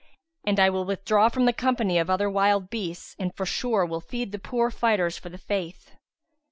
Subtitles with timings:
[0.43, 4.09] And I will withdraw from the company of other wild beasts and forsure will I
[4.09, 5.91] feed the poor fighters for the Faith."